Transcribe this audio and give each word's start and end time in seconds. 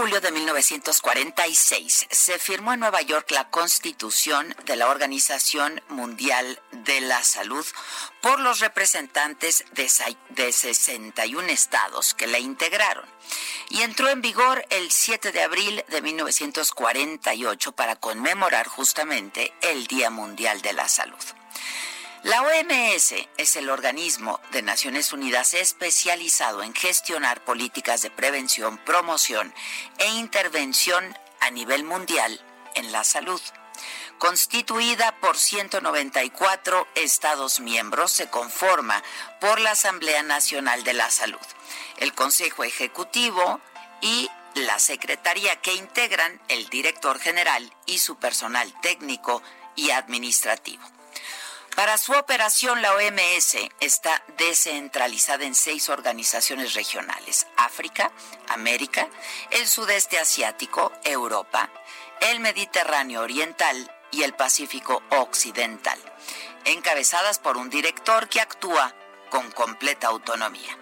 Julio 0.00 0.22
de 0.22 0.32
1946 0.32 2.06
se 2.10 2.38
firmó 2.38 2.72
en 2.72 2.80
Nueva 2.80 3.02
York 3.02 3.32
la 3.32 3.50
Constitución 3.50 4.56
de 4.64 4.76
la 4.76 4.88
Organización 4.88 5.82
Mundial 5.90 6.58
de 6.72 7.02
la 7.02 7.22
Salud 7.22 7.66
por 8.22 8.40
los 8.40 8.60
representantes 8.60 9.62
de 9.72 10.52
61 10.52 11.48
estados 11.48 12.14
que 12.14 12.26
la 12.26 12.38
integraron 12.38 13.04
y 13.68 13.82
entró 13.82 14.08
en 14.08 14.22
vigor 14.22 14.64
el 14.70 14.90
7 14.90 15.32
de 15.32 15.42
abril 15.42 15.84
de 15.90 16.00
1948 16.00 17.72
para 17.72 17.96
conmemorar 17.96 18.68
justamente 18.68 19.52
el 19.60 19.86
Día 19.86 20.08
Mundial 20.08 20.62
de 20.62 20.72
la 20.72 20.88
Salud. 20.88 21.22
La 22.22 22.42
OMS 22.42 23.14
es 23.38 23.56
el 23.56 23.70
organismo 23.70 24.40
de 24.52 24.60
Naciones 24.60 25.14
Unidas 25.14 25.54
especializado 25.54 26.62
en 26.62 26.74
gestionar 26.74 27.42
políticas 27.44 28.02
de 28.02 28.10
prevención, 28.10 28.76
promoción 28.84 29.54
e 29.96 30.06
intervención 30.06 31.16
a 31.40 31.50
nivel 31.50 31.82
mundial 31.84 32.38
en 32.74 32.92
la 32.92 33.04
salud. 33.04 33.40
Constituida 34.18 35.18
por 35.20 35.38
194 35.38 36.86
Estados 36.94 37.58
miembros, 37.60 38.12
se 38.12 38.28
conforma 38.28 39.02
por 39.40 39.58
la 39.58 39.70
Asamblea 39.70 40.22
Nacional 40.22 40.84
de 40.84 40.92
la 40.92 41.10
Salud, 41.10 41.40
el 41.96 42.12
Consejo 42.12 42.64
Ejecutivo 42.64 43.62
y 44.02 44.28
la 44.56 44.78
Secretaría 44.78 45.56
que 45.62 45.72
integran 45.72 46.38
el 46.48 46.68
director 46.68 47.18
general 47.18 47.72
y 47.86 47.96
su 47.96 48.16
personal 48.16 48.78
técnico 48.82 49.42
y 49.74 49.90
administrativo. 49.90 50.99
Para 51.80 51.96
su 51.96 52.12
operación, 52.12 52.82
la 52.82 52.92
OMS 52.92 53.56
está 53.80 54.22
descentralizada 54.36 55.46
en 55.46 55.54
seis 55.54 55.88
organizaciones 55.88 56.74
regionales, 56.74 57.46
África, 57.56 58.12
América, 58.48 59.08
el 59.50 59.66
sudeste 59.66 60.18
asiático, 60.18 60.92
Europa, 61.04 61.70
el 62.20 62.40
Mediterráneo 62.40 63.22
Oriental 63.22 63.90
y 64.10 64.24
el 64.24 64.34
Pacífico 64.34 65.02
Occidental, 65.08 65.98
encabezadas 66.66 67.38
por 67.38 67.56
un 67.56 67.70
director 67.70 68.28
que 68.28 68.42
actúa 68.42 68.94
con 69.30 69.50
completa 69.50 70.08
autonomía. 70.08 70.79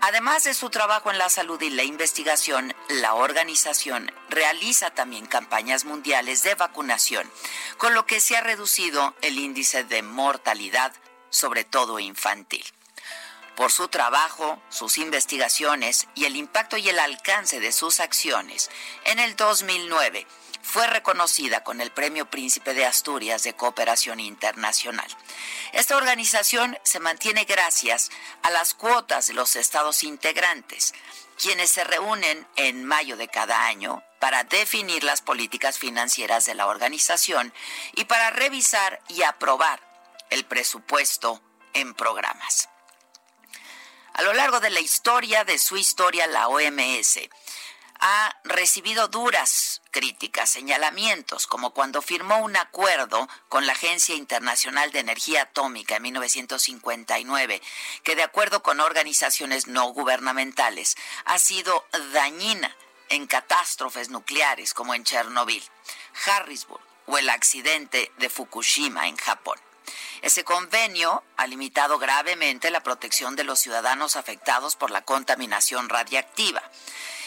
Además 0.00 0.44
de 0.44 0.54
su 0.54 0.70
trabajo 0.70 1.10
en 1.10 1.18
la 1.18 1.28
salud 1.28 1.60
y 1.62 1.70
la 1.70 1.82
investigación, 1.82 2.74
la 2.88 3.14
organización 3.14 4.12
realiza 4.28 4.90
también 4.90 5.26
campañas 5.26 5.84
mundiales 5.84 6.42
de 6.42 6.54
vacunación, 6.54 7.30
con 7.78 7.94
lo 7.94 8.06
que 8.06 8.20
se 8.20 8.36
ha 8.36 8.40
reducido 8.40 9.14
el 9.22 9.38
índice 9.38 9.84
de 9.84 10.02
mortalidad, 10.02 10.92
sobre 11.30 11.64
todo 11.64 11.98
infantil. 11.98 12.64
Por 13.56 13.70
su 13.70 13.88
trabajo, 13.88 14.60
sus 14.68 14.98
investigaciones 14.98 16.08
y 16.14 16.24
el 16.24 16.36
impacto 16.36 16.76
y 16.76 16.88
el 16.88 16.98
alcance 16.98 17.60
de 17.60 17.72
sus 17.72 18.00
acciones, 18.00 18.70
en 19.04 19.20
el 19.20 19.36
2009 19.36 20.26
fue 20.64 20.86
reconocida 20.86 21.62
con 21.62 21.80
el 21.82 21.92
Premio 21.92 22.28
Príncipe 22.30 22.72
de 22.72 22.86
Asturias 22.86 23.42
de 23.42 23.54
Cooperación 23.54 24.18
Internacional. 24.18 25.06
Esta 25.72 25.96
organización 25.96 26.78
se 26.82 27.00
mantiene 27.00 27.44
gracias 27.44 28.10
a 28.42 28.50
las 28.50 28.72
cuotas 28.72 29.26
de 29.26 29.34
los 29.34 29.56
estados 29.56 30.02
integrantes, 30.02 30.94
quienes 31.40 31.70
se 31.70 31.84
reúnen 31.84 32.48
en 32.56 32.84
mayo 32.84 33.16
de 33.18 33.28
cada 33.28 33.66
año 33.66 34.02
para 34.18 34.44
definir 34.44 35.04
las 35.04 35.20
políticas 35.20 35.78
financieras 35.78 36.46
de 36.46 36.54
la 36.54 36.66
organización 36.66 37.52
y 37.94 38.06
para 38.06 38.30
revisar 38.30 39.00
y 39.08 39.22
aprobar 39.22 39.80
el 40.30 40.46
presupuesto 40.46 41.42
en 41.74 41.92
programas. 41.92 42.70
A 44.14 44.22
lo 44.22 44.32
largo 44.32 44.60
de 44.60 44.70
la 44.70 44.80
historia 44.80 45.44
de 45.44 45.58
su 45.58 45.76
historia, 45.76 46.26
la 46.26 46.48
OMS 46.48 47.18
ha 48.00 48.36
recibido 48.44 49.08
duras 49.08 49.82
críticas, 49.90 50.50
señalamientos, 50.50 51.46
como 51.46 51.70
cuando 51.70 52.02
firmó 52.02 52.38
un 52.38 52.56
acuerdo 52.56 53.28
con 53.48 53.66
la 53.66 53.72
Agencia 53.72 54.14
Internacional 54.14 54.90
de 54.92 55.00
Energía 55.00 55.42
Atómica 55.42 55.96
en 55.96 56.02
1959, 56.02 57.62
que 58.02 58.16
de 58.16 58.22
acuerdo 58.22 58.62
con 58.62 58.80
organizaciones 58.80 59.66
no 59.66 59.88
gubernamentales 59.88 60.96
ha 61.24 61.38
sido 61.38 61.86
dañina 62.12 62.76
en 63.08 63.26
catástrofes 63.26 64.10
nucleares 64.10 64.74
como 64.74 64.94
en 64.94 65.04
Chernobyl, 65.04 65.62
Harrisburg 66.26 66.82
o 67.06 67.18
el 67.18 67.30
accidente 67.30 68.10
de 68.18 68.28
Fukushima 68.28 69.08
en 69.08 69.16
Japón. 69.16 69.58
Ese 70.22 70.42
convenio 70.42 71.22
ha 71.36 71.46
limitado 71.46 71.98
gravemente 71.98 72.70
la 72.70 72.82
protección 72.82 73.36
de 73.36 73.44
los 73.44 73.60
ciudadanos 73.60 74.16
afectados 74.16 74.74
por 74.74 74.90
la 74.90 75.02
contaminación 75.02 75.90
radiactiva. 75.90 76.62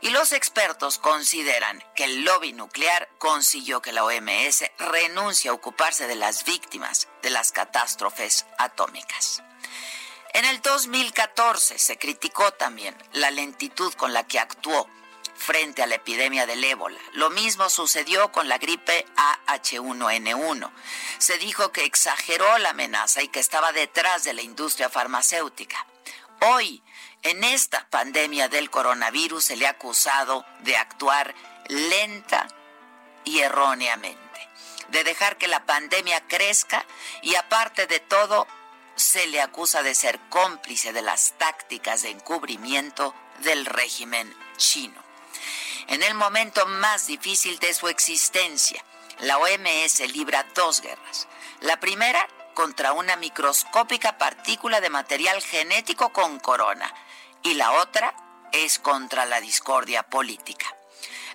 Y 0.00 0.10
los 0.10 0.32
expertos 0.32 0.98
consideran 0.98 1.82
que 1.96 2.04
el 2.04 2.24
lobby 2.24 2.52
nuclear 2.52 3.08
consiguió 3.18 3.82
que 3.82 3.92
la 3.92 4.04
OMS 4.04 4.64
renuncie 4.78 5.50
a 5.50 5.54
ocuparse 5.54 6.06
de 6.06 6.14
las 6.14 6.44
víctimas 6.44 7.08
de 7.22 7.30
las 7.30 7.52
catástrofes 7.52 8.46
atómicas. 8.58 9.42
En 10.34 10.44
el 10.44 10.60
2014 10.60 11.78
se 11.78 11.98
criticó 11.98 12.52
también 12.52 12.96
la 13.12 13.30
lentitud 13.30 13.92
con 13.94 14.12
la 14.12 14.26
que 14.26 14.38
actuó 14.38 14.88
frente 15.34 15.82
a 15.82 15.86
la 15.86 15.94
epidemia 15.94 16.46
del 16.46 16.62
ébola. 16.62 16.98
Lo 17.12 17.30
mismo 17.30 17.70
sucedió 17.70 18.30
con 18.32 18.48
la 18.48 18.58
gripe 18.58 19.06
AH1N1. 19.46 20.70
Se 21.18 21.38
dijo 21.38 21.72
que 21.72 21.84
exageró 21.84 22.58
la 22.58 22.70
amenaza 22.70 23.22
y 23.22 23.28
que 23.28 23.40
estaba 23.40 23.72
detrás 23.72 24.24
de 24.24 24.34
la 24.34 24.42
industria 24.42 24.90
farmacéutica. 24.90 25.86
Hoy, 26.40 26.82
en 27.22 27.44
esta 27.44 27.86
pandemia 27.90 28.48
del 28.48 28.70
coronavirus, 28.70 29.44
se 29.44 29.56
le 29.56 29.66
ha 29.66 29.70
acusado 29.70 30.44
de 30.60 30.76
actuar 30.76 31.34
lenta 31.68 32.48
y 33.24 33.40
erróneamente, 33.40 34.48
de 34.88 35.04
dejar 35.04 35.36
que 35.36 35.48
la 35.48 35.66
pandemia 35.66 36.26
crezca 36.26 36.84
y 37.22 37.34
aparte 37.34 37.86
de 37.86 38.00
todo, 38.00 38.46
se 38.94 39.26
le 39.28 39.40
acusa 39.40 39.82
de 39.82 39.94
ser 39.94 40.18
cómplice 40.28 40.92
de 40.92 41.02
las 41.02 41.32
tácticas 41.38 42.02
de 42.02 42.10
encubrimiento 42.10 43.14
del 43.38 43.64
régimen 43.66 44.34
chino. 44.56 45.00
En 45.88 46.02
el 46.02 46.14
momento 46.14 46.66
más 46.66 47.06
difícil 47.06 47.58
de 47.60 47.72
su 47.74 47.88
existencia, 47.88 48.84
la 49.20 49.38
OMS 49.38 50.00
libra 50.12 50.44
dos 50.54 50.80
guerras. 50.80 51.28
La 51.60 51.78
primera 51.80 52.26
contra 52.54 52.92
una 52.92 53.16
microscópica 53.16 54.18
partícula 54.18 54.80
de 54.80 54.90
material 54.90 55.40
genético 55.42 56.12
con 56.12 56.40
corona 56.40 56.92
y 57.42 57.54
la 57.54 57.72
otra 57.72 58.14
es 58.52 58.78
contra 58.78 59.26
la 59.26 59.40
discordia 59.40 60.02
política. 60.02 60.66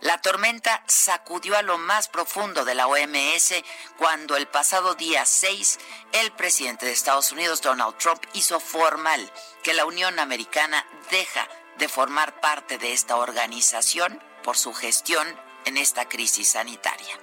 La 0.04 0.18
tormenta 0.18 0.84
sacudió 0.86 1.56
a 1.56 1.62
lo 1.62 1.78
más 1.78 2.10
profundo 2.10 2.66
de 2.66 2.76
la 2.76 2.88
OMS 2.88 3.54
cuando 3.98 4.36
el 4.36 4.48
pasado 4.48 4.96
día 4.96 5.26
6 5.26 5.80
el 6.12 6.32
presidente 6.34 6.86
de 6.86 6.92
Estados 6.92 7.32
Unidos, 7.32 7.62
Donald 7.62 7.98
Trump, 7.98 8.22
hizo 8.34 8.60
formal 8.60 9.32
que 9.64 9.74
la 9.74 9.86
Unión 9.86 10.20
Americana 10.20 10.86
deja 11.10 11.48
de 11.78 11.88
formar 11.88 12.42
parte 12.42 12.78
de 12.78 12.92
esta 12.92 13.16
organización 13.16 14.22
por 14.44 14.58
su 14.58 14.74
gestión 14.74 15.26
en 15.64 15.78
esta 15.78 16.10
crisis 16.10 16.50
sanitaria. 16.50 17.18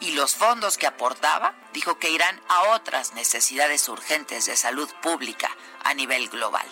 Y 0.00 0.12
los 0.12 0.34
fondos 0.34 0.78
que 0.78 0.88
aportaba 0.88 1.54
dijo 1.72 2.00
que 2.00 2.10
irán 2.10 2.42
a 2.48 2.70
otras 2.74 3.12
necesidades 3.12 3.88
urgentes 3.88 4.46
de 4.46 4.56
salud 4.56 4.90
pública 5.00 5.56
a 5.84 5.94
nivel 5.94 6.28
global. 6.28 6.66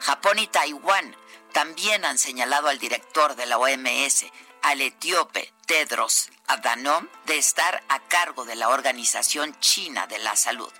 Japón 0.00 0.38
y 0.38 0.46
Taiwán 0.46 1.16
también 1.52 2.04
han 2.04 2.18
señalado 2.18 2.68
al 2.68 2.78
director 2.78 3.34
de 3.34 3.46
la 3.46 3.58
OMS, 3.58 4.26
al 4.62 4.80
etíope 4.80 5.52
Tedros 5.66 6.30
Adhanom, 6.46 7.08
de 7.24 7.38
estar 7.38 7.82
a 7.88 8.00
cargo 8.08 8.44
de 8.44 8.56
la 8.56 8.68
Organización 8.68 9.58
China 9.60 10.06
de 10.06 10.18
la 10.18 10.36
Salud. 10.36 10.72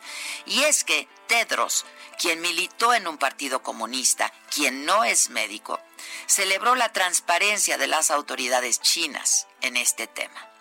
Y 0.44 0.64
es 0.64 0.84
que 0.84 1.08
Tedros, 1.28 1.86
quien 2.18 2.40
militó 2.40 2.94
en 2.94 3.08
un 3.08 3.18
partido 3.18 3.62
comunista, 3.62 4.32
quien 4.54 4.84
no 4.84 5.04
es 5.04 5.30
médico, 5.30 5.80
celebró 6.26 6.74
la 6.74 6.92
transparencia 6.92 7.78
de 7.78 7.86
las 7.86 8.10
autoridades 8.10 8.80
chinas 8.80 9.46
en 9.62 9.76
este 9.76 10.06
tema. 10.06 10.56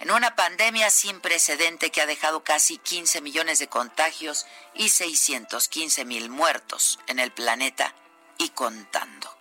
En 0.00 0.10
una 0.12 0.36
pandemia 0.36 0.90
sin 0.90 1.20
precedente 1.20 1.90
que 1.90 2.00
ha 2.00 2.06
dejado 2.06 2.44
casi 2.44 2.78
15 2.78 3.20
millones 3.20 3.58
de 3.58 3.68
contagios 3.68 4.46
y 4.74 4.90
615 4.90 6.04
mil 6.04 6.30
muertos 6.30 7.00
en 7.08 7.18
el 7.18 7.32
planeta 7.32 7.94
y 8.38 8.50
contando. 8.50 9.36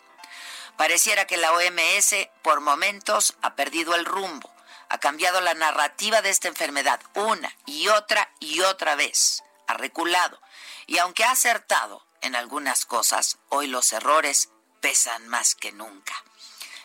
Pareciera 0.77 1.25
que 1.25 1.38
la 1.38 1.54
OMS 1.54 2.15
por 2.42 2.62
momentos 2.62 3.36
ha 3.42 3.56
perdido 3.56 3.95
el 3.95 4.06
rumbo, 4.06 4.51
ha 4.89 4.98
cambiado 5.00 5.42
la 5.42 5.54
narrativa 5.54 6.21
de 6.21 6.30
esta 6.30 6.48
enfermedad 6.48 7.00
una 7.13 7.56
y 7.65 7.88
otra 7.89 8.31
y 8.39 8.62
otra 8.62 8.95
vez, 8.95 9.44
ha 9.68 9.74
reculado 9.74 10.39
y 10.88 10.98
aunque 11.00 11.24
ha 11.24 11.31
acertado 11.31 12.03
en 12.21 12.36
algunas 12.36 12.86
cosas, 12.86 13.38
hoy 13.50 13.68
los 13.68 13.94
errores 13.94 14.50
pesan 14.81 15.27
más 15.27 15.53
que 15.53 15.71
nunca. 15.71 16.15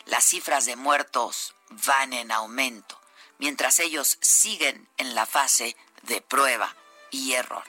Las 0.05 0.25
cifras 0.25 0.65
de 0.65 0.75
muertos 0.75 1.55
van 1.69 2.13
en 2.13 2.31
aumento, 2.31 2.99
mientras 3.43 3.79
ellos 3.79 4.17
siguen 4.21 4.87
en 4.97 5.15
la 5.15 5.25
fase 5.25 5.75
de 6.03 6.21
prueba 6.21 6.73
y 7.11 7.33
error. 7.33 7.65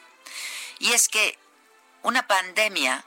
Y 0.78 0.92
es 0.92 1.08
que 1.08 1.36
una 2.02 2.28
pandemia 2.28 3.04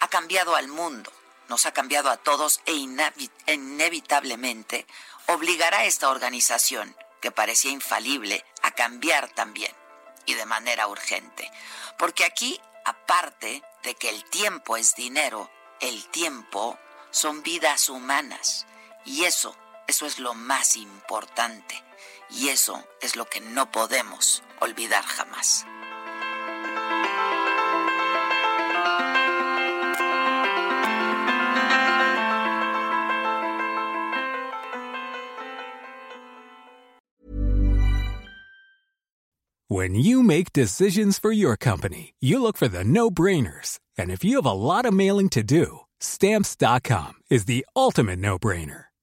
ha 0.00 0.08
cambiado 0.08 0.56
al 0.56 0.68
mundo 0.68 1.10
nos 1.48 1.66
ha 1.66 1.72
cambiado 1.72 2.10
a 2.10 2.16
todos 2.16 2.60
e 2.66 2.72
inevitablemente 2.72 4.86
obligará 5.26 5.78
a 5.78 5.84
esta 5.84 6.10
organización, 6.10 6.96
que 7.20 7.30
parecía 7.30 7.70
infalible, 7.70 8.44
a 8.62 8.72
cambiar 8.72 9.28
también 9.30 9.72
y 10.26 10.34
de 10.34 10.46
manera 10.46 10.86
urgente. 10.86 11.50
Porque 11.98 12.24
aquí, 12.24 12.60
aparte 12.84 13.62
de 13.82 13.94
que 13.94 14.10
el 14.10 14.24
tiempo 14.24 14.76
es 14.76 14.94
dinero, 14.94 15.50
el 15.80 16.06
tiempo 16.08 16.78
son 17.10 17.42
vidas 17.42 17.88
humanas. 17.88 18.66
Y 19.04 19.24
eso, 19.24 19.56
eso 19.86 20.06
es 20.06 20.18
lo 20.18 20.34
más 20.34 20.76
importante. 20.76 21.82
Y 22.30 22.48
eso 22.48 22.82
es 23.00 23.16
lo 23.16 23.26
que 23.26 23.40
no 23.40 23.70
podemos 23.70 24.42
olvidar 24.60 25.04
jamás. 25.04 25.66
When 39.68 39.94
you 39.94 40.22
make 40.22 40.52
decisions 40.52 41.18
for 41.18 41.32
your 41.32 41.56
company, 41.56 42.14
you 42.20 42.40
look 42.40 42.56
for 42.56 42.68
the 42.68 42.84
no-brainers. 42.84 43.80
And 43.98 44.10
if 44.10 44.22
you 44.22 44.36
have 44.36 44.46
a 44.46 44.52
lot 44.52 44.86
of 44.86 44.94
mailing 44.94 45.30
to 45.30 45.42
do, 45.42 45.80
stamps.com 46.00 47.14
is 47.30 47.46
the 47.46 47.66
ultimate 47.74 48.18
no-brainer. 48.18 48.84